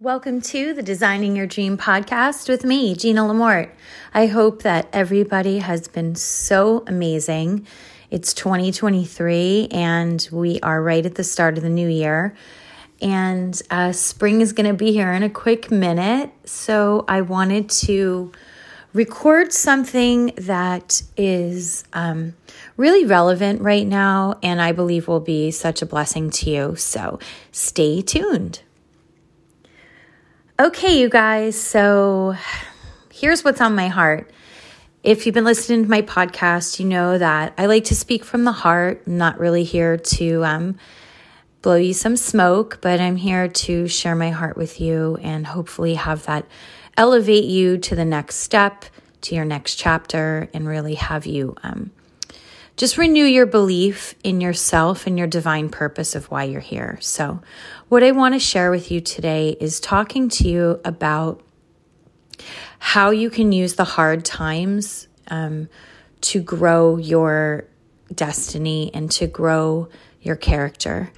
Welcome 0.00 0.40
to 0.40 0.74
the 0.74 0.82
Designing 0.82 1.36
Your 1.36 1.46
Dream 1.46 1.78
podcast 1.78 2.48
with 2.48 2.64
me, 2.64 2.96
Gina 2.96 3.20
Lamort. 3.20 3.70
I 4.12 4.26
hope 4.26 4.62
that 4.64 4.88
everybody 4.92 5.60
has 5.60 5.86
been 5.86 6.16
so 6.16 6.82
amazing. 6.88 7.64
It's 8.10 8.34
2023 8.34 9.68
and 9.70 10.28
we 10.32 10.58
are 10.62 10.82
right 10.82 11.06
at 11.06 11.14
the 11.14 11.22
start 11.22 11.56
of 11.56 11.62
the 11.62 11.70
new 11.70 11.88
year. 11.88 12.34
And 13.00 13.62
uh, 13.70 13.92
spring 13.92 14.40
is 14.40 14.52
going 14.52 14.66
to 14.66 14.74
be 14.74 14.90
here 14.90 15.12
in 15.12 15.22
a 15.22 15.30
quick 15.30 15.70
minute. 15.70 16.32
So 16.44 17.04
I 17.06 17.20
wanted 17.20 17.70
to 17.70 18.32
record 18.94 19.52
something 19.52 20.32
that 20.38 21.04
is 21.16 21.84
um, 21.92 22.34
really 22.76 23.04
relevant 23.04 23.62
right 23.62 23.86
now 23.86 24.40
and 24.42 24.60
I 24.60 24.72
believe 24.72 25.06
will 25.06 25.20
be 25.20 25.52
such 25.52 25.82
a 25.82 25.86
blessing 25.86 26.30
to 26.30 26.50
you. 26.50 26.74
So 26.74 27.20
stay 27.52 28.02
tuned. 28.02 28.60
Okay, 30.56 31.00
you 31.00 31.08
guys, 31.08 31.60
so 31.60 32.36
here's 33.12 33.42
what's 33.42 33.60
on 33.60 33.74
my 33.74 33.88
heart. 33.88 34.30
If 35.02 35.26
you've 35.26 35.34
been 35.34 35.42
listening 35.42 35.82
to 35.82 35.90
my 35.90 36.02
podcast, 36.02 36.78
you 36.78 36.86
know 36.86 37.18
that 37.18 37.54
I 37.58 37.66
like 37.66 37.82
to 37.86 37.96
speak 37.96 38.22
from 38.24 38.44
the 38.44 38.52
heart. 38.52 39.02
I'm 39.04 39.18
not 39.18 39.40
really 39.40 39.64
here 39.64 39.96
to 39.96 40.44
um, 40.44 40.78
blow 41.60 41.74
you 41.74 41.92
some 41.92 42.16
smoke, 42.16 42.78
but 42.80 43.00
I'm 43.00 43.16
here 43.16 43.48
to 43.48 43.88
share 43.88 44.14
my 44.14 44.30
heart 44.30 44.56
with 44.56 44.80
you 44.80 45.18
and 45.22 45.44
hopefully 45.44 45.94
have 45.94 46.24
that 46.26 46.46
elevate 46.96 47.46
you 47.46 47.76
to 47.78 47.96
the 47.96 48.04
next 48.04 48.36
step, 48.36 48.84
to 49.22 49.34
your 49.34 49.44
next 49.44 49.74
chapter, 49.74 50.48
and 50.54 50.68
really 50.68 50.94
have 50.94 51.26
you 51.26 51.56
um, 51.64 51.90
just 52.76 52.98
renew 52.98 53.24
your 53.24 53.46
belief 53.46 54.14
in 54.24 54.40
yourself 54.40 55.06
and 55.06 55.16
your 55.16 55.28
divine 55.28 55.68
purpose 55.68 56.14
of 56.14 56.30
why 56.30 56.44
you're 56.44 56.60
here. 56.60 56.98
So, 57.00 57.40
what 57.88 58.02
I 58.02 58.10
want 58.10 58.34
to 58.34 58.40
share 58.40 58.70
with 58.70 58.90
you 58.90 59.00
today 59.00 59.56
is 59.60 59.78
talking 59.78 60.28
to 60.30 60.48
you 60.48 60.80
about 60.84 61.42
how 62.78 63.10
you 63.10 63.30
can 63.30 63.52
use 63.52 63.74
the 63.74 63.84
hard 63.84 64.24
times 64.24 65.06
um, 65.28 65.68
to 66.22 66.42
grow 66.42 66.96
your 66.96 67.66
destiny 68.12 68.90
and 68.92 69.10
to 69.12 69.26
grow 69.26 69.88
your 70.20 70.36
character. 70.36 71.12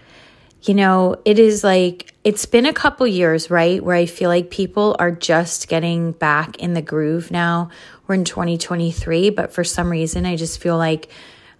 You 0.62 0.74
know, 0.74 1.16
it 1.24 1.38
is 1.38 1.64
like 1.64 2.12
it's 2.24 2.44
been 2.44 2.66
a 2.66 2.72
couple 2.72 3.06
years, 3.06 3.50
right, 3.50 3.82
where 3.82 3.96
I 3.96 4.06
feel 4.06 4.28
like 4.28 4.50
people 4.50 4.96
are 4.98 5.12
just 5.12 5.68
getting 5.68 6.12
back 6.12 6.56
in 6.56 6.74
the 6.74 6.82
groove 6.82 7.30
now. 7.30 7.70
We're 8.06 8.16
in 8.16 8.24
2023, 8.24 9.30
but 9.30 9.52
for 9.52 9.64
some 9.64 9.90
reason, 9.90 10.26
I 10.26 10.36
just 10.36 10.60
feel 10.60 10.76
like 10.76 11.08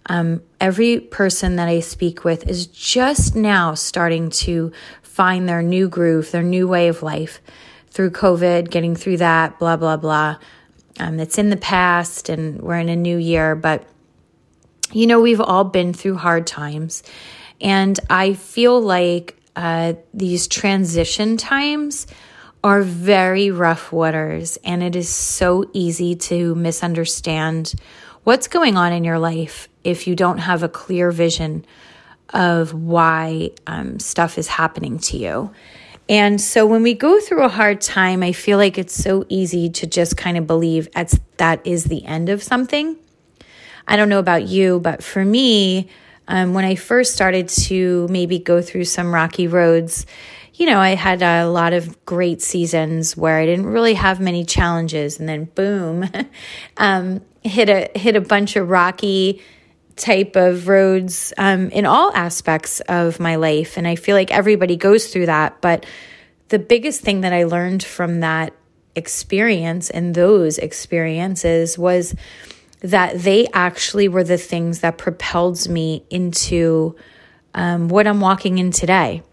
um, 0.07 0.41
every 0.59 0.99
person 0.99 1.57
that 1.57 1.67
I 1.67 1.79
speak 1.81 2.23
with 2.23 2.47
is 2.47 2.67
just 2.67 3.35
now 3.35 3.73
starting 3.73 4.29
to 4.31 4.71
find 5.03 5.47
their 5.47 5.61
new 5.61 5.89
groove, 5.89 6.31
their 6.31 6.43
new 6.43 6.67
way 6.67 6.87
of 6.87 7.03
life 7.03 7.41
through 7.89 8.11
COVID, 8.11 8.69
getting 8.69 8.95
through 8.95 9.17
that, 9.17 9.59
blah, 9.59 9.77
blah, 9.77 9.97
blah. 9.97 10.37
Um, 10.99 11.19
it's 11.19 11.37
in 11.37 11.49
the 11.49 11.57
past 11.57 12.29
and 12.29 12.61
we're 12.61 12.79
in 12.79 12.89
a 12.89 12.95
new 12.95 13.17
year, 13.17 13.55
but 13.55 13.87
you 14.91 15.07
know, 15.07 15.19
we've 15.19 15.41
all 15.41 15.65
been 15.65 15.93
through 15.93 16.15
hard 16.15 16.47
times. 16.47 17.03
And 17.59 17.99
I 18.09 18.33
feel 18.33 18.79
like 18.79 19.35
uh, 19.55 19.93
these 20.13 20.47
transition 20.47 21.37
times 21.37 22.07
are 22.63 22.81
very 22.81 23.51
rough 23.51 23.91
waters, 23.91 24.57
and 24.63 24.81
it 24.83 24.95
is 24.95 25.09
so 25.09 25.69
easy 25.73 26.15
to 26.15 26.55
misunderstand 26.55 27.73
what's 28.27 28.49
going 28.49 28.75
on 28.75 28.91
in 28.91 29.05
your 29.05 29.17
life 29.17 29.69
if 29.85 30.05
you 30.05 30.13
don't 30.13 30.39
have 30.39 30.61
a 30.61 30.67
clear 30.67 31.11
vision 31.11 31.65
of 32.33 32.73
why 32.73 33.49
um, 33.67 33.97
stuff 33.99 34.37
is 34.37 34.49
happening 34.49 34.99
to 34.99 35.15
you. 35.15 35.49
And 36.09 36.41
so 36.41 36.65
when 36.65 36.83
we 36.83 36.93
go 36.93 37.21
through 37.21 37.45
a 37.45 37.47
hard 37.47 37.79
time, 37.79 38.23
I 38.23 38.33
feel 38.33 38.57
like 38.57 38.77
it's 38.77 38.93
so 38.93 39.25
easy 39.29 39.69
to 39.69 39.87
just 39.87 40.17
kind 40.17 40.37
of 40.37 40.45
believe 40.45 40.91
that's, 40.91 41.17
that 41.37 41.65
is 41.65 41.85
the 41.85 42.03
end 42.03 42.27
of 42.27 42.43
something. 42.43 42.97
I 43.87 43.95
don't 43.95 44.09
know 44.09 44.19
about 44.19 44.45
you, 44.45 44.81
but 44.81 45.01
for 45.01 45.23
me, 45.23 45.87
um, 46.27 46.53
when 46.53 46.65
I 46.65 46.75
first 46.75 47.13
started 47.13 47.47
to 47.47 48.09
maybe 48.09 48.39
go 48.39 48.61
through 48.61 48.83
some 48.83 49.15
rocky 49.15 49.47
roads, 49.47 50.05
you 50.53 50.65
know, 50.65 50.79
I 50.79 50.95
had 50.95 51.21
a 51.21 51.45
lot 51.45 51.71
of 51.71 52.03
great 52.05 52.41
seasons 52.41 53.15
where 53.15 53.37
I 53.37 53.45
didn't 53.45 53.67
really 53.67 53.93
have 53.93 54.19
many 54.19 54.43
challenges, 54.43 55.17
and 55.17 55.29
then 55.29 55.45
boom, 55.45 56.09
um, 56.77 57.21
hit 57.47 57.69
a 57.69 57.89
hit 57.97 58.15
a 58.15 58.21
bunch 58.21 58.55
of 58.55 58.69
rocky 58.69 59.41
type 59.95 60.35
of 60.35 60.67
roads 60.67 61.33
um, 61.37 61.69
in 61.69 61.85
all 61.85 62.11
aspects 62.13 62.79
of 62.81 63.19
my 63.19 63.35
life, 63.35 63.77
and 63.77 63.87
I 63.87 63.95
feel 63.95 64.15
like 64.15 64.31
everybody 64.31 64.75
goes 64.75 65.07
through 65.07 65.25
that. 65.25 65.61
But 65.61 65.85
the 66.49 66.59
biggest 66.59 67.01
thing 67.01 67.21
that 67.21 67.33
I 67.33 67.43
learned 67.43 67.83
from 67.83 68.21
that 68.21 68.53
experience 68.95 69.89
and 69.89 70.15
those 70.15 70.57
experiences 70.57 71.77
was 71.77 72.15
that 72.81 73.19
they 73.19 73.47
actually 73.53 74.07
were 74.07 74.23
the 74.23 74.37
things 74.37 74.79
that 74.81 74.97
propelled 74.97 75.67
me 75.67 76.03
into 76.09 76.95
um, 77.53 77.89
what 77.89 78.07
I'm 78.07 78.21
walking 78.21 78.59
in 78.59 78.71
today. 78.71 79.23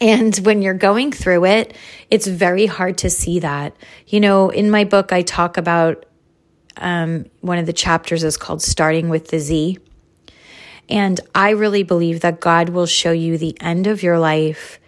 And 0.00 0.36
when 0.38 0.62
you're 0.62 0.74
going 0.74 1.10
through 1.10 1.44
it, 1.46 1.74
it's 2.10 2.26
very 2.26 2.66
hard 2.66 2.98
to 2.98 3.10
see 3.10 3.40
that. 3.40 3.74
You 4.06 4.20
know, 4.20 4.50
in 4.50 4.70
my 4.70 4.84
book, 4.84 5.12
I 5.12 5.22
talk 5.22 5.56
about 5.56 6.04
um, 6.78 7.26
one 7.40 7.58
of 7.58 7.66
the 7.66 7.72
chapters 7.72 8.24
is 8.24 8.36
called 8.36 8.62
Starting 8.62 9.08
with 9.08 9.28
the 9.28 9.38
Z. 9.38 9.78
And 10.88 11.20
I 11.34 11.50
really 11.50 11.82
believe 11.82 12.20
that 12.20 12.40
God 12.40 12.70
will 12.70 12.86
show 12.86 13.12
you 13.12 13.36
the 13.36 13.56
end 13.60 13.86
of 13.86 14.02
your 14.02 14.18
life 14.18 14.80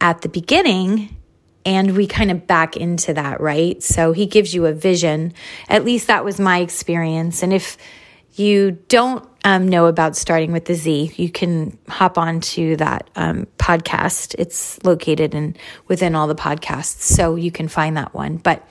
at 0.00 0.22
the 0.22 0.28
beginning. 0.28 1.16
And 1.64 1.96
we 1.96 2.06
kind 2.06 2.30
of 2.30 2.46
back 2.46 2.76
into 2.76 3.14
that, 3.14 3.40
right? 3.40 3.82
So 3.82 4.12
he 4.12 4.26
gives 4.26 4.54
you 4.54 4.66
a 4.66 4.72
vision. 4.72 5.34
At 5.68 5.84
least 5.84 6.08
that 6.08 6.24
was 6.24 6.38
my 6.38 6.58
experience. 6.60 7.42
And 7.42 7.52
if 7.52 7.76
you 8.34 8.72
don't 8.88 9.26
um, 9.44 9.68
know 9.68 9.86
about 9.86 10.16
starting 10.16 10.52
with 10.52 10.64
the 10.66 10.74
Z, 10.74 11.12
you 11.16 11.30
can 11.30 11.78
hop 11.88 12.18
on 12.18 12.40
to 12.40 12.76
that 12.76 13.08
um, 13.16 13.46
podcast. 13.58 14.34
It's 14.38 14.82
located 14.84 15.34
in 15.34 15.56
within 15.88 16.14
all 16.14 16.26
the 16.26 16.34
podcasts, 16.34 17.02
so 17.02 17.36
you 17.36 17.50
can 17.50 17.68
find 17.68 17.96
that 17.96 18.12
one. 18.12 18.36
But 18.36 18.66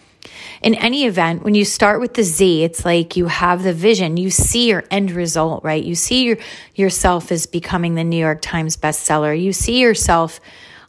in 0.61 0.75
any 0.75 1.05
event, 1.05 1.43
when 1.43 1.55
you 1.55 1.65
start 1.65 1.99
with 1.99 2.13
the 2.13 2.23
Z, 2.23 2.63
it's 2.63 2.85
like 2.85 3.15
you 3.15 3.27
have 3.27 3.63
the 3.63 3.73
vision, 3.73 4.17
you 4.17 4.29
see 4.29 4.67
your 4.69 4.83
end 4.89 5.11
result, 5.11 5.63
right? 5.63 5.83
You 5.83 5.95
see 5.95 6.23
your 6.25 6.37
yourself 6.75 7.31
as 7.31 7.45
becoming 7.45 7.95
the 7.95 8.03
New 8.03 8.17
York 8.17 8.41
Times 8.41 8.77
bestseller. 8.77 9.39
You 9.39 9.53
see 9.53 9.79
yourself 9.79 10.39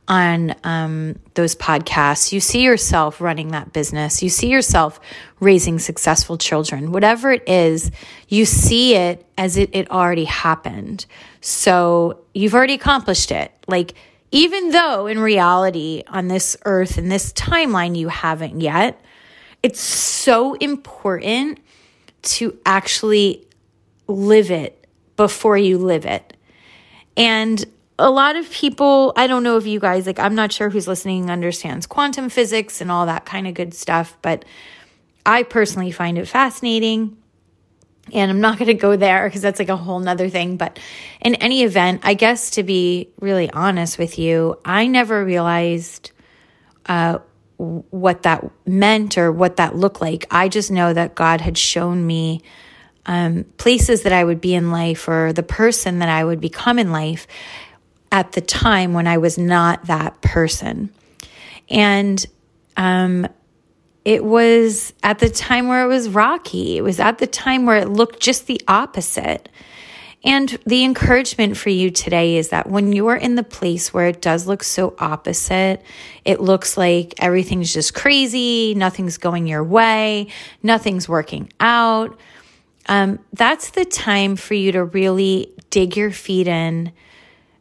on 0.09 0.55
um, 0.63 1.19
those 1.35 1.55
podcasts. 1.57 2.33
You 2.33 2.41
see 2.41 2.63
yourself 2.63 3.21
running 3.21 3.49
that 3.49 3.73
business. 3.73 4.23
You 4.23 4.29
see 4.29 4.49
yourself 4.49 5.01
raising 5.41 5.79
successful 5.79 6.39
children. 6.39 6.93
Whatever 6.93 7.33
it 7.33 7.49
is, 7.49 7.91
you 8.29 8.45
see 8.45 8.95
it 8.95 9.27
as 9.37 9.57
it, 9.57 9.71
it 9.73 9.91
already 9.91 10.25
happened. 10.25 11.07
So 11.41 12.21
you've 12.35 12.55
already 12.55 12.75
accomplished 12.75 13.33
it. 13.33 13.53
Like, 13.67 13.95
even 14.31 14.71
though 14.71 15.07
in 15.07 15.19
reality, 15.19 16.03
on 16.09 16.29
this 16.29 16.57
earth, 16.65 16.99
in 16.99 17.09
this 17.09 17.33
timeline, 17.33 17.97
you 17.97 18.09
haven't 18.09 18.61
yet, 18.61 19.01
it's 19.63 19.81
so 19.81 20.55
important 20.55 21.59
to 22.23 22.59
actually 22.65 23.47
live 24.09 24.51
it 24.51 24.87
before 25.17 25.57
you 25.57 25.79
live 25.79 26.07
it. 26.07 26.37
And 27.17 27.65
a 27.99 28.11
lot 28.11 28.37
of 28.37 28.51
people, 28.51 29.13
I 29.17 29.27
don't 29.27 29.43
know 29.43 29.57
if 29.57 29.67
you 29.67 29.81
guys, 29.81 30.07
like, 30.07 30.19
I'm 30.19 30.35
not 30.35 30.53
sure 30.53 30.69
who's 30.69 30.87
listening 30.87 31.31
understands 31.31 31.87
quantum 31.87 32.29
physics 32.29 32.81
and 32.81 32.91
all 32.91 33.07
that 33.07 33.25
kind 33.25 33.47
of 33.47 33.55
good 33.55 33.73
stuff, 33.73 34.17
but 34.23 34.45
I 35.25 35.43
personally 35.43 35.91
find 35.91 36.19
it 36.19 36.29
fascinating. 36.29 37.17
And 38.13 38.31
I'm 38.31 38.41
not 38.41 38.59
going 38.59 38.69
to 38.69 38.75
go 38.75 38.97
there 38.97 39.27
because 39.27 39.43
that's 39.43 39.59
like 39.59 39.69
a 39.69 39.77
whole 39.77 39.99
nother 39.99 40.29
thing. 40.29 40.57
But 40.57 40.79
in 41.21 41.35
any 41.37 41.65
event, 41.65 42.03
I 42.05 42.15
guess 42.15 42.51
to 42.51 42.63
be 42.63 43.09
really 43.19 43.51
honest 43.51 43.99
with 43.99 44.19
you, 44.19 44.61
I 44.65 44.87
never 44.87 45.25
realized 45.25 46.13
uh, 46.85 47.19
what 47.59 48.23
that 48.23 48.49
meant 48.67 49.17
or 49.17 49.33
what 49.33 49.57
that 49.57 49.77
looked 49.77 50.01
like. 50.01 50.27
I 50.31 50.49
just 50.49 50.71
know 50.71 50.93
that 50.93 51.15
God 51.15 51.41
had 51.41 51.57
shown 51.57 52.07
me 52.07 52.43
um, 53.07 53.45
places 53.57 54.03
that 54.03 54.13
I 54.13 54.25
would 54.25 54.41
be 54.41 54.55
in 54.55 54.71
life 54.71 55.09
or 55.09 55.33
the 55.33 55.43
person 55.43 56.01
that 56.01 56.09
I 56.09 56.25
would 56.25 56.41
become 56.41 56.79
in 56.79 56.93
life 56.93 57.27
at 58.13 58.33
the 58.33 58.41
time 58.41 58.93
when 58.93 59.07
I 59.07 59.19
was 59.19 59.39
not 59.39 59.87
that 59.87 60.21
person. 60.21 60.93
And 61.69 62.25
um, 62.77 63.27
it 64.05 64.25
was 64.25 64.93
at 65.03 65.19
the 65.19 65.29
time 65.29 65.69
where 65.69 65.85
it 65.85 65.89
was 65.89 66.09
rocky. 66.09 66.77
It 66.77 66.83
was 66.83 67.01
at 67.01 67.19
the 67.19 67.27
time 67.27 67.67
where 67.67 67.79
it 67.79 67.89
looked 67.89 68.21
just 68.21 68.47
the 68.47 68.61
opposite. 68.69 69.49
And 70.27 70.59
the 70.67 70.85
encouragement 70.85 71.57
for 71.57 71.71
you 71.71 71.91
today 71.91 72.37
is 72.37 72.49
that 72.49 72.69
when 72.69 72.93
you're 72.93 73.17
in 73.17 73.37
the 73.37 73.45
place 73.45 73.95
where 73.95 74.09
it 74.09 74.21
does 74.21 74.47
look 74.47 74.63
so 74.63 74.95
opposite, 74.99 75.83
it 76.25 76.41
looks 76.41 76.77
like 76.77 77.15
everything's 77.19 77.73
just 77.73 77.95
crazy, 77.95 78.75
nothing's 78.75 79.17
going 79.17 79.47
your 79.47 79.65
way, 79.65 80.27
nothing's 80.63 81.09
working 81.09 81.53
out. 81.61 82.19
Um, 82.89 83.21
that's 83.33 83.71
the 83.71 83.85
time 83.85 84.37
for 84.37 84.55
you 84.55 84.73
to 84.73 84.85
really 84.85 85.55
dig 85.71 85.97
your 85.97 86.11
feet 86.11 86.49
in 86.49 86.93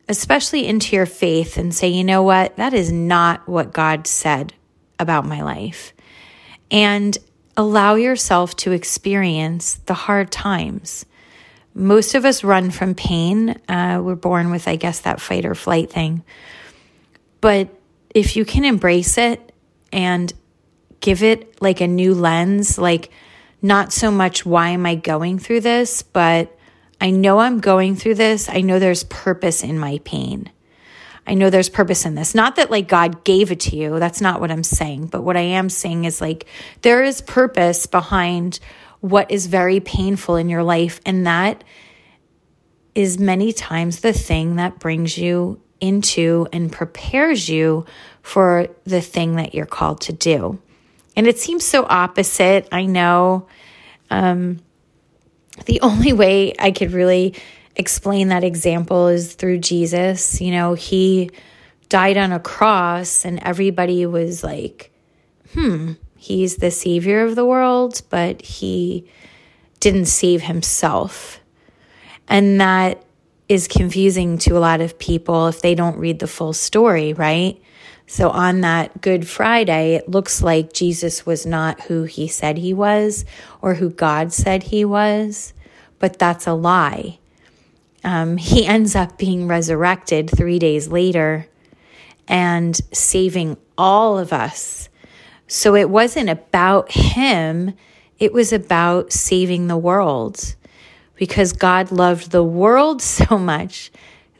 especially 0.07 0.65
into 0.65 0.95
your 0.95 1.05
faith, 1.05 1.57
and 1.57 1.73
say, 1.73 1.87
you 1.87 2.03
know 2.03 2.23
what? 2.23 2.55
That 2.57 2.73
is 2.73 2.91
not 2.91 3.47
what 3.47 3.73
God 3.73 4.07
said 4.07 4.53
about 4.99 5.25
my 5.25 5.41
life. 5.41 5.93
And 6.71 7.17
allow 7.57 7.95
yourself 7.95 8.55
to 8.57 8.71
experience 8.71 9.75
the 9.85 9.93
hard 9.93 10.31
times. 10.31 11.05
Most 11.75 12.15
of 12.15 12.23
us 12.23 12.43
run 12.43 12.71
from 12.71 12.95
pain. 12.95 13.49
Uh, 13.67 14.01
we're 14.01 14.15
born 14.15 14.49
with, 14.49 14.67
I 14.67 14.77
guess, 14.77 15.01
that 15.01 15.19
fight 15.19 15.45
or 15.45 15.53
flight 15.53 15.91
thing. 15.91 16.23
But 17.41 17.69
if 18.13 18.37
you 18.37 18.45
can 18.45 18.63
embrace 18.63 19.17
it 19.17 19.51
and 19.91 20.33
give 21.01 21.21
it 21.21 21.61
like 21.61 21.81
a 21.81 21.87
new 21.87 22.15
lens, 22.15 22.77
like 22.77 23.11
not 23.61 23.91
so 23.91 24.09
much 24.09 24.45
why 24.45 24.69
am 24.69 24.85
I 24.85 24.95
going 24.95 25.37
through 25.37 25.61
this, 25.61 26.01
but 26.01 26.57
I 27.01 27.11
know 27.11 27.39
I'm 27.39 27.59
going 27.59 27.95
through 27.97 28.15
this. 28.15 28.47
I 28.49 28.61
know 28.61 28.79
there's 28.79 29.03
purpose 29.03 29.61
in 29.61 29.77
my 29.77 29.99
pain. 30.05 30.49
I 31.27 31.33
know 31.33 31.49
there's 31.49 31.69
purpose 31.69 32.05
in 32.05 32.15
this. 32.15 32.35
Not 32.35 32.55
that 32.55 32.71
like 32.71 32.87
God 32.87 33.23
gave 33.23 33.51
it 33.51 33.59
to 33.61 33.75
you. 33.75 33.99
That's 33.99 34.21
not 34.21 34.39
what 34.39 34.51
I'm 34.51 34.63
saying. 34.63 35.07
But 35.07 35.23
what 35.23 35.35
I 35.35 35.41
am 35.41 35.69
saying 35.69 36.05
is 36.05 36.21
like 36.21 36.45
there 36.83 37.03
is 37.03 37.21
purpose 37.21 37.85
behind 37.85 38.59
what 39.05 39.29
is 39.29 39.45
very 39.45 39.79
painful 39.79 40.35
in 40.35 40.49
your 40.49 40.63
life. 40.63 40.99
And 41.05 41.27
that 41.27 41.63
is 42.95 43.19
many 43.19 43.53
times 43.53 43.99
the 43.99 44.13
thing 44.13 44.55
that 44.55 44.79
brings 44.79 45.15
you 45.15 45.61
into 45.79 46.47
and 46.51 46.71
prepares 46.71 47.47
you 47.47 47.85
for 48.23 48.67
the 48.85 49.01
thing 49.01 49.35
that 49.35 49.53
you're 49.53 49.67
called 49.67 50.01
to 50.01 50.11
do. 50.11 50.59
And 51.15 51.27
it 51.27 51.37
seems 51.37 51.63
so 51.63 51.85
opposite. 51.87 52.67
I 52.71 52.87
know. 52.87 53.47
Um, 54.09 54.59
the 55.65 55.81
only 55.81 56.11
way 56.11 56.53
I 56.57 56.71
could 56.71 56.91
really 56.91 57.35
explain 57.75 58.29
that 58.29 58.43
example 58.43 59.07
is 59.07 59.35
through 59.35 59.59
Jesus. 59.59 60.41
You 60.41 60.51
know, 60.51 60.73
he 60.73 61.29
died 61.89 62.17
on 62.17 62.31
a 62.31 62.39
cross, 62.39 63.23
and 63.23 63.39
everybody 63.43 64.07
was 64.07 64.43
like, 64.43 64.91
hmm, 65.53 65.93
he's 66.25 66.57
the 66.57 66.71
savior 66.71 67.23
of 67.23 67.35
the 67.35 67.45
world, 67.45 68.01
but 68.09 68.41
he 68.41 69.05
didn't 69.79 70.05
save 70.05 70.41
himself. 70.41 71.39
And 72.27 72.59
that 72.59 73.03
is 73.47 73.67
confusing 73.67 74.39
to 74.39 74.57
a 74.57 74.59
lot 74.59 74.81
of 74.81 74.97
people 74.97 75.47
if 75.47 75.61
they 75.61 75.75
don't 75.75 75.99
read 75.99 76.17
the 76.17 76.27
full 76.27 76.53
story, 76.53 77.13
right? 77.13 77.61
So 78.07 78.31
on 78.31 78.61
that 78.61 79.01
Good 79.01 79.27
Friday, 79.27 79.93
it 79.93 80.09
looks 80.09 80.41
like 80.41 80.73
Jesus 80.73 81.27
was 81.27 81.45
not 81.45 81.81
who 81.81 82.03
he 82.03 82.27
said 82.27 82.57
he 82.57 82.73
was 82.73 83.23
or 83.61 83.75
who 83.75 83.91
God 83.91 84.33
said 84.33 84.63
he 84.63 84.83
was, 84.83 85.53
but 85.99 86.17
that's 86.17 86.47
a 86.47 86.53
lie. 86.53 87.19
Um, 88.03 88.37
he 88.37 88.65
ends 88.75 88.95
up 88.95 89.19
being 89.19 89.47
resurrected 89.47 90.29
three 90.29 90.57
days 90.57 90.87
later 90.87 91.47
and 92.27 92.75
saving 92.91 93.57
all 93.77 94.17
of 94.17 94.33
us. 94.33 94.89
So 95.47 95.75
it 95.75 95.89
wasn't 95.89 96.29
about 96.29 96.91
him, 96.91 97.73
it 98.19 98.33
was 98.33 98.51
about 98.51 99.11
saving 99.11 99.67
the 99.67 99.77
world 99.77 100.55
because 101.15 101.53
God 101.53 101.91
loved 101.91 102.31
the 102.31 102.43
world 102.43 103.01
so 103.01 103.37
much 103.37 103.91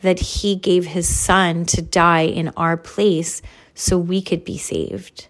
that 0.02 0.20
he 0.20 0.56
gave 0.56 0.86
his 0.86 1.08
son 1.08 1.66
to 1.66 1.82
die 1.82 2.26
in 2.26 2.50
our 2.50 2.78
place 2.78 3.42
so 3.74 3.98
we 3.98 4.22
could 4.22 4.46
be 4.46 4.58
saved. 4.58 5.28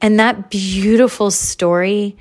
And 0.00 0.18
that 0.20 0.50
beautiful 0.50 1.30
story 1.30 2.16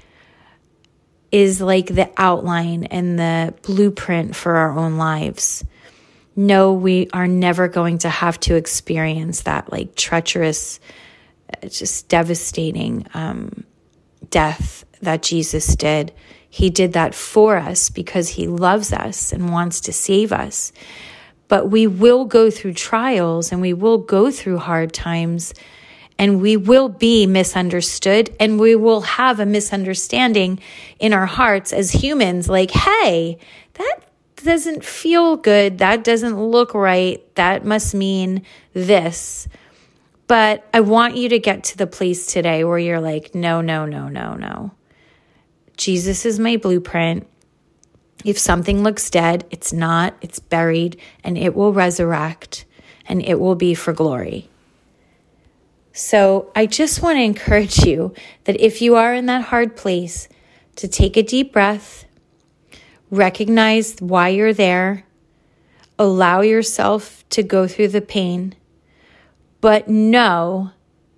is 1.32 1.60
like 1.60 1.88
the 1.88 2.10
outline 2.16 2.84
and 2.86 3.18
the 3.18 3.54
blueprint 3.64 4.36
for 4.36 4.56
our 4.56 4.78
own 4.78 4.98
lives. 4.98 5.66
No, 6.36 6.74
we 6.74 7.10
are 7.12 7.28
never 7.28 7.68
going 7.68 7.98
to 8.00 8.10
have 8.10 8.40
to 8.42 8.56
experience 8.56 9.42
that 9.42 9.72
like 9.72 9.96
treacherous, 9.96 10.80
just 11.70 12.10
devastating 12.10 13.08
um, 13.14 13.64
death 14.30 14.86
that 15.02 15.24
Jesus 15.24 15.76
did. 15.76 16.14
He 16.50 16.70
did 16.70 16.94
that 16.94 17.16
for 17.16 17.58
us 17.58 17.90
because 17.90 18.30
he 18.30 18.48
loves 18.48 18.94
us 18.94 19.32
and 19.32 19.52
wants 19.52 19.82
to 19.82 19.94
save 19.94 20.32
us. 20.32 20.72
But 21.48 21.70
we 21.70 21.88
will 21.88 22.26
go 22.26 22.50
through 22.50 22.74
trials 22.74 23.52
and 23.52 23.62
we 23.62 23.74
will 23.74 23.98
go 23.98 24.32
through 24.32 24.60
hard 24.60 24.94
times 24.94 25.54
and 26.18 26.42
we 26.42 26.58
will 26.58 26.90
be 26.90 27.26
misunderstood 27.26 28.36
and 28.40 28.60
we 28.60 28.76
will 28.76 29.02
have 29.02 29.40
a 29.40 29.46
misunderstanding 29.46 30.60
in 31.00 31.14
our 31.14 31.26
hearts 31.26 31.74
as 31.74 31.92
humans 31.92 32.48
like, 32.48 32.72
hey, 32.72 33.40
that 33.74 34.00
doesn't 34.44 34.84
feel 34.84 35.38
good. 35.38 35.80
That 35.80 36.04
doesn't 36.04 36.40
look 36.40 36.74
right. 36.74 37.24
That 37.36 37.66
must 37.66 37.96
mean 37.96 38.44
this. 38.74 39.48
But 40.28 40.68
I 40.74 40.80
want 40.80 41.18
you 41.18 41.30
to 41.30 41.40
get 41.40 41.64
to 41.66 41.78
the 41.78 41.88
place 41.88 42.26
today 42.26 42.64
where 42.64 42.80
you're 42.80 43.02
like, 43.02 43.36
no, 43.36 43.62
no, 43.62 43.86
no, 43.86 44.08
no, 44.08 44.36
no. 44.36 44.72
Jesus 45.76 46.26
is 46.26 46.40
my 46.40 46.58
blueprint. 46.58 47.28
If 48.24 48.40
something 48.40 48.84
looks 48.84 49.10
dead, 49.10 49.46
it's 49.52 49.74
not, 49.74 50.16
it's 50.22 50.40
buried, 50.40 51.00
and 51.24 51.38
it 51.38 51.56
will 51.56 51.74
resurrect 51.74 52.66
and 53.06 53.22
it 53.22 53.40
will 53.40 53.56
be 53.56 53.74
for 53.74 53.92
glory. 53.92 54.50
So 55.92 56.52
I 56.56 56.66
just 56.66 57.02
want 57.02 57.18
to 57.18 57.22
encourage 57.22 57.86
you 57.86 58.14
that 58.46 58.60
if 58.62 58.82
you 58.82 58.96
are 58.96 59.14
in 59.14 59.26
that 59.26 59.44
hard 59.46 59.76
place, 59.76 60.30
to 60.76 60.88
take 60.88 61.18
a 61.18 61.24
deep 61.24 61.54
breath, 61.54 62.06
recognize 63.12 63.96
why 64.00 64.30
you're 64.30 64.54
there, 64.54 65.06
allow 66.00 66.42
yourself 66.42 67.24
to 67.30 67.44
go 67.44 67.68
through 67.68 67.90
the 67.90 68.02
pain, 68.02 68.56
but 69.64 69.88
know 69.88 70.72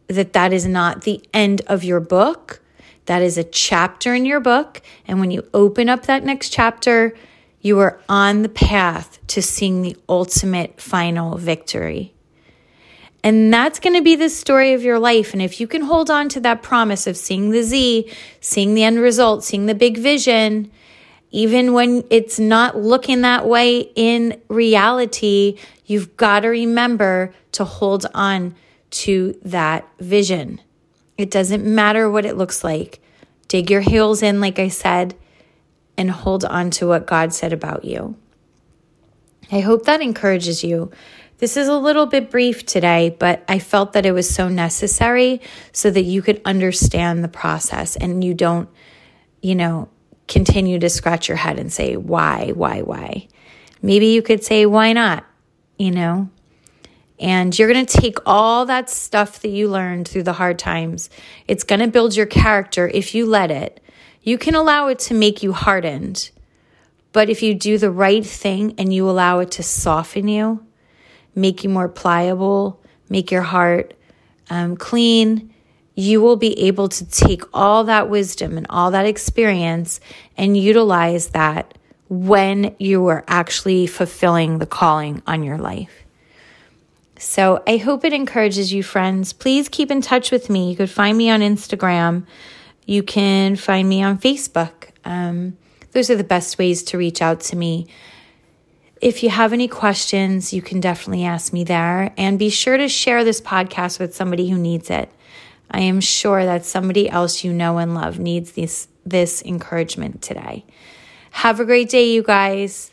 that 0.06 0.34
that 0.34 0.54
is 0.54 0.68
not 0.68 1.02
the 1.02 1.20
end 1.34 1.64
of 1.66 1.84
your 1.84 2.00
book. 2.00 2.62
That 3.08 3.24
is 3.24 3.40
a 3.40 3.44
chapter 3.44 4.14
in 4.14 4.24
your 4.24 4.40
book. 4.40 4.84
And 5.08 5.20
when 5.20 5.32
you 5.32 5.50
open 5.52 5.90
up 5.90 6.06
that 6.06 6.24
next 6.24 6.52
chapter, 6.52 7.18
you 7.62 7.80
are 7.80 8.00
on 8.08 8.44
the 8.44 8.50
path 8.50 9.18
to 9.30 9.42
seeing 9.42 9.82
the 9.82 9.98
ultimate 10.08 10.80
final 10.80 11.40
victory. 11.40 12.14
And 13.24 13.52
that's 13.52 13.80
going 13.80 13.96
to 13.96 14.04
be 14.04 14.16
the 14.16 14.30
story 14.30 14.74
of 14.74 14.84
your 14.84 15.00
life. 15.00 15.34
And 15.34 15.42
if 15.42 15.60
you 15.60 15.66
can 15.66 15.82
hold 15.82 16.12
on 16.12 16.30
to 16.30 16.40
that 16.42 16.62
promise 16.62 17.08
of 17.08 17.18
seeing 17.18 17.50
the 17.50 17.64
Z, 17.64 18.12
seeing 18.42 18.76
the 18.76 18.84
end 18.84 19.00
result, 19.00 19.44
seeing 19.44 19.66
the 19.66 19.74
big 19.74 19.98
vision, 19.98 20.72
even 21.36 21.74
when 21.74 22.06
it's 22.10 22.40
not 22.40 22.78
looking 22.78 23.22
that 23.22 23.46
way 23.46 23.92
in 23.96 24.42
reality, 24.48 25.58
you've 25.86 26.16
got 26.16 26.40
to 26.40 26.48
remember 26.48 27.34
to 27.52 27.66
hold 27.66 28.06
on 28.14 28.56
to 28.90 29.38
that 29.44 29.86
vision. 30.00 30.62
It 31.18 31.30
doesn't 31.30 31.66
matter 31.66 32.10
what 32.10 32.26
it 32.26 32.38
looks 32.38 32.64
like. 32.64 33.02
Dig 33.50 33.70
your 33.70 33.82
heels 33.82 34.24
in, 34.24 34.40
like 34.40 34.60
I 34.60 34.70
said, 34.70 35.14
and 35.98 36.10
hold 36.10 36.46
on 36.46 36.72
to 36.72 36.88
what 36.88 37.06
God 37.06 37.34
said 37.34 37.52
about 37.52 37.84
you. 37.84 38.16
I 39.52 39.60
hope 39.60 39.84
that 39.84 40.02
encourages 40.02 40.64
you 40.64 40.90
this 41.40 41.58
is 41.58 41.68
a 41.68 41.78
little 41.78 42.06
bit 42.06 42.32
brief 42.32 42.66
today, 42.66 43.14
but 43.20 43.44
I 43.50 43.60
felt 43.60 43.92
that 43.92 44.06
it 44.06 44.14
was 44.14 44.30
so 44.30 44.48
necessary 44.48 45.42
so 45.74 45.92
that 45.92 46.04
you 46.04 46.22
could 46.22 46.42
understand 46.46 47.26
the 47.26 47.28
process 47.28 47.98
and 47.98 48.24
you 48.24 48.34
don't, 48.34 48.70
you 49.42 49.54
know, 49.54 49.90
continue 50.28 50.80
to 50.80 50.90
scratch 50.90 51.28
your 51.28 51.38
head 51.38 51.60
and 51.60 51.72
say, 51.72 51.96
why, 51.96 52.52
why, 52.54 52.82
why? 52.82 53.28
Maybe 53.82 54.08
you 54.08 54.22
could 54.22 54.44
say, 54.44 54.66
why 54.66 54.94
not? 54.94 55.26
You 55.78 55.92
know? 55.92 56.30
And 57.20 57.58
you're 57.58 57.72
going 57.72 57.86
to 57.86 57.98
take 58.02 58.18
all 58.26 58.66
that 58.66 58.90
stuff 58.90 59.42
that 59.42 59.50
you 59.50 59.70
learned 59.70 60.08
through 60.08 60.24
the 60.24 60.34
hard 60.34 60.60
times. 60.60 61.10
It's 61.48 61.64
going 61.64 61.80
to 61.80 61.88
build 61.88 62.16
your 62.16 62.26
character 62.26 62.88
if 62.88 63.16
you 63.16 63.26
let 63.26 63.52
it. 63.52 63.82
You 64.22 64.38
can 64.38 64.56
allow 64.56 64.88
it 64.88 65.00
to 65.00 65.14
make 65.14 65.44
you 65.44 65.54
hardened. 65.54 66.32
But 67.14 67.30
if 67.30 67.42
you 67.42 67.54
do 67.54 67.78
the 67.78 67.92
right 67.92 68.26
thing 68.26 68.74
and 68.78 68.94
you 68.94 69.10
allow 69.10 69.40
it 69.40 69.52
to 69.52 69.64
soften 69.64 70.28
you, 70.28 70.66
make 71.34 71.64
you 71.64 71.70
more 71.70 71.88
pliable, 71.88 72.84
make 73.08 73.32
your 73.32 73.44
heart 73.44 73.94
um, 74.50 74.76
clean, 74.76 75.54
you 75.96 76.22
will 76.22 76.36
be 76.36 76.60
able 76.68 76.90
to 76.90 77.06
take 77.06 77.42
all 77.54 77.86
that 77.86 78.10
wisdom 78.10 78.58
and 78.58 78.68
all 78.70 78.92
that 78.92 79.06
experience 79.06 80.00
and 80.38 80.58
utilize 80.58 81.30
that 81.30 81.78
when 82.10 82.76
you 82.78 83.08
are 83.08 83.24
actually 83.28 83.88
fulfilling 83.88 84.60
the 84.60 84.66
calling 84.66 85.24
on 85.26 85.44
your 85.44 85.58
life. 85.58 86.06
So 87.18 87.64
I 87.66 87.78
hope 87.78 88.04
it 88.04 88.14
encourages 88.14 88.74
you, 88.74 88.84
friends. 88.84 89.32
Please 89.32 89.70
keep 89.70 89.90
in 89.90 90.02
touch 90.02 90.32
with 90.32 90.50
me. 90.50 90.70
You 90.70 90.76
could 90.76 90.90
find 90.90 91.18
me 91.18 91.30
on 91.30 91.40
Instagram. 91.40 92.26
You 92.86 93.02
can 93.02 93.56
find 93.56 93.88
me 93.88 94.04
on 94.04 94.20
Facebook. 94.20 94.90
Um, 95.06 95.58
those 95.94 96.10
are 96.10 96.16
the 96.16 96.26
best 96.26 96.58
ways 96.58 96.84
to 96.84 96.98
reach 96.98 97.22
out 97.22 97.40
to 97.42 97.56
me. 97.56 97.88
If 99.02 99.24
you 99.24 99.30
have 99.30 99.54
any 99.54 99.68
questions, 99.68 100.52
you 100.54 100.62
can 100.62 100.82
definitely 100.82 101.24
ask 101.24 101.54
me 101.54 101.64
there. 101.64 102.14
And 102.18 102.38
be 102.38 102.50
sure 102.50 102.78
to 102.78 102.90
share 102.90 103.24
this 103.24 103.40
podcast 103.40 104.00
with 104.00 104.14
somebody 104.14 104.50
who 104.50 104.58
needs 104.58 104.90
it. 104.90 105.10
I 105.72 105.82
am 105.82 106.00
sure 106.02 106.46
that 106.46 106.66
somebody 106.66 107.10
else 107.10 107.44
you 107.44 107.52
know 107.54 107.78
and 107.78 107.94
love 107.94 108.20
needs 108.20 108.54
this, 108.54 108.88
this 109.06 109.42
encouragement 109.44 110.22
today. 110.22 110.66
Have 111.32 111.60
a 111.60 111.66
great 111.66 111.90
day, 111.90 112.12
you 112.12 112.24
guys. 112.24 112.92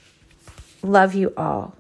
Love 0.83 1.15
you 1.15 1.33
all. 1.37 1.77